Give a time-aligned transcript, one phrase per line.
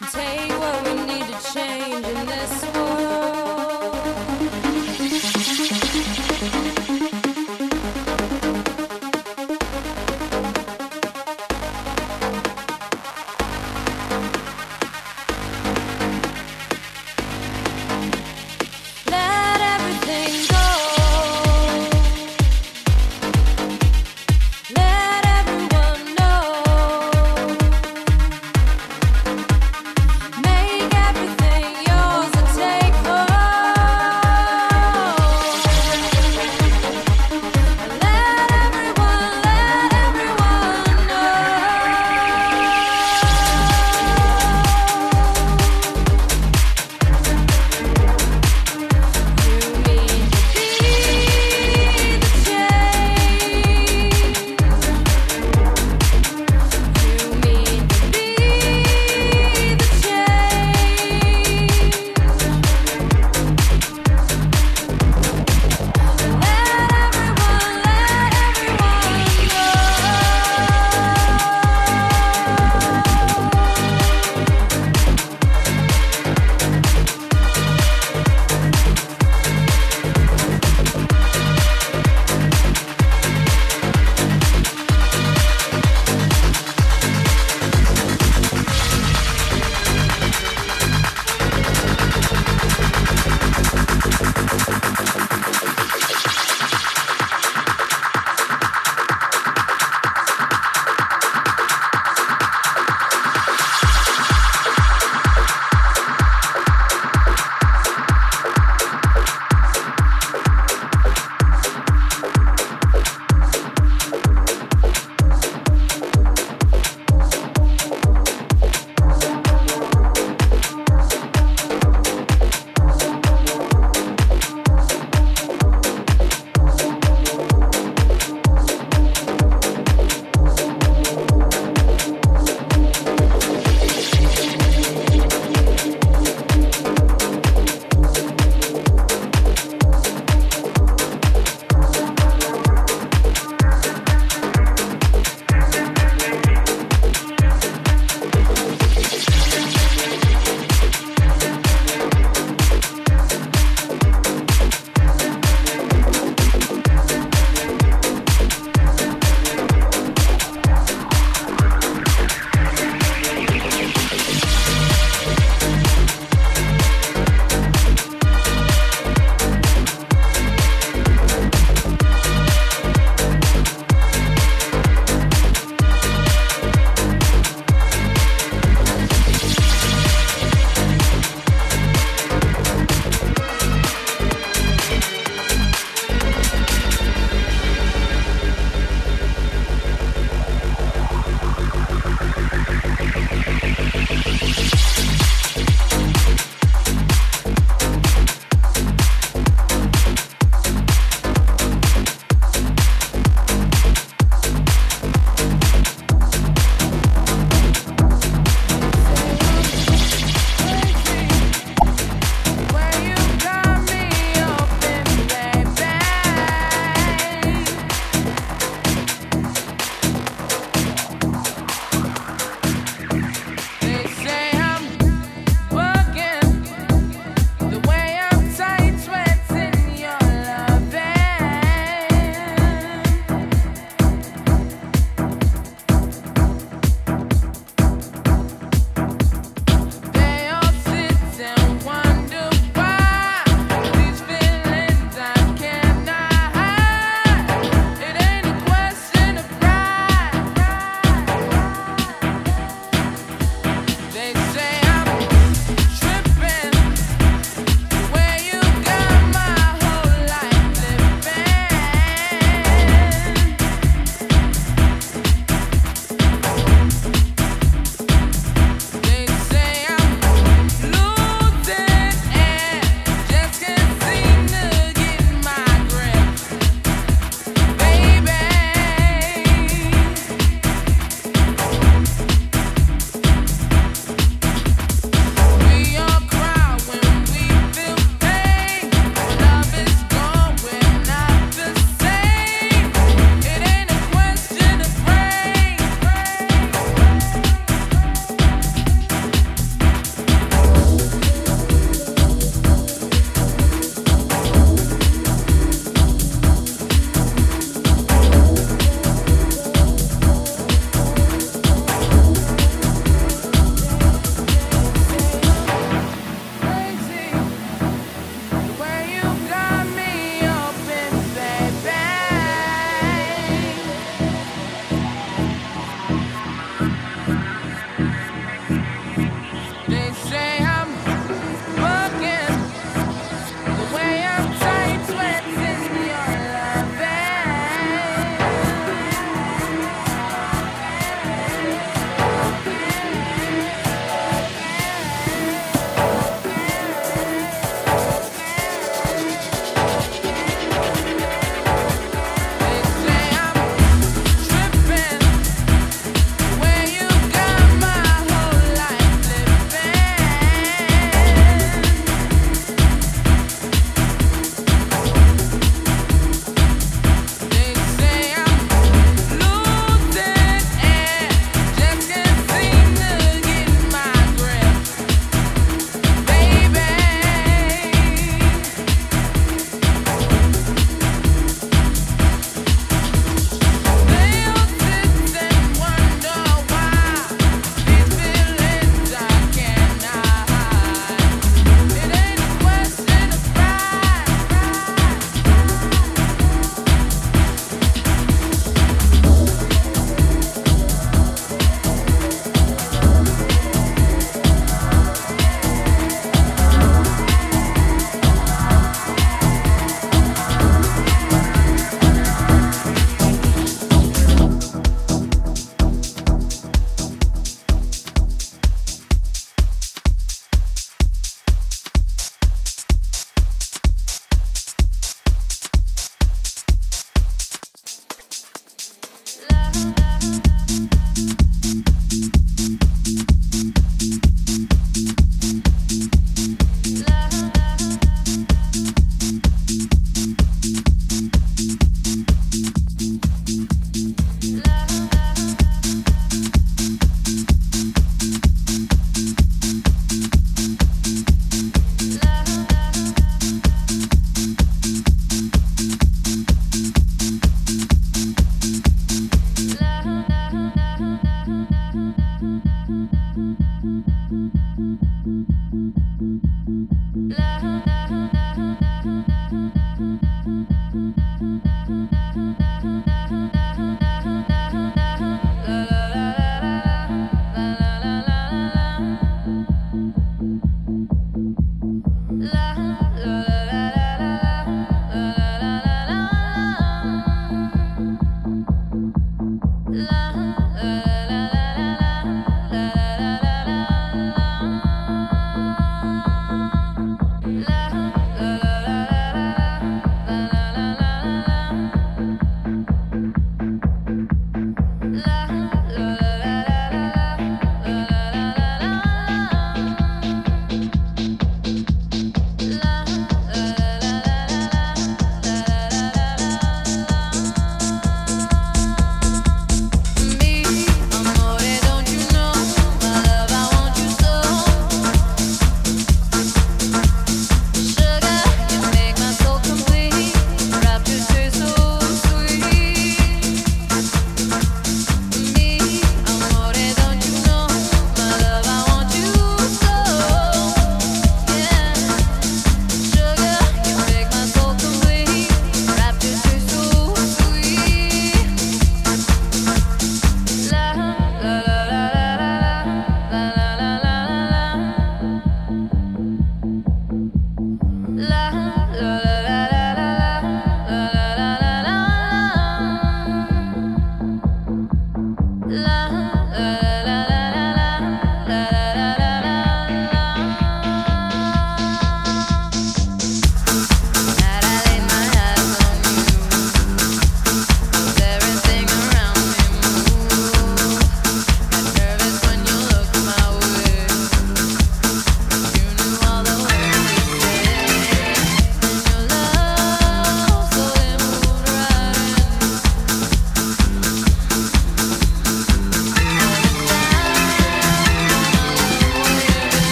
[0.00, 2.69] Make everything yours.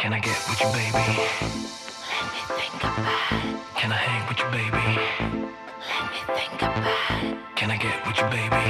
[0.00, 0.96] Can I get with you, baby?
[0.96, 3.04] Let me think about
[3.36, 3.60] it.
[3.76, 4.96] Can I hang with you, baby?
[5.92, 7.36] Let me think about it.
[7.54, 8.64] Can I get with you, baby?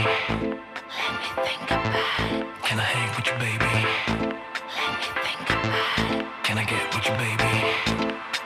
[0.91, 1.87] Let me think about
[2.35, 2.51] it.
[2.67, 3.75] Can I hang with you, baby?
[4.75, 6.27] Let me think about it.
[6.43, 7.55] Can I get with you, baby?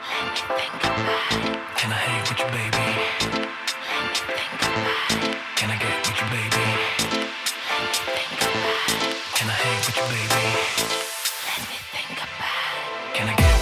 [0.05, 1.57] Let me think about it.
[1.81, 2.85] Can I hang with you, baby?
[3.89, 5.41] Let me think about it.
[5.57, 6.65] Can I get with you, baby?
[7.65, 8.61] Let me think about
[8.93, 9.17] it.
[9.33, 10.45] Can I hang with you, baby?
[11.49, 12.34] Let me think about it.
[13.15, 13.54] Can I get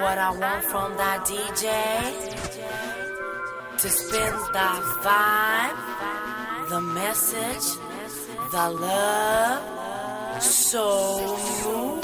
[0.00, 1.66] what I want from thy DJ.
[3.78, 7.78] To spin thy vibe, the message,
[8.52, 10.42] the love.
[10.42, 12.03] So move.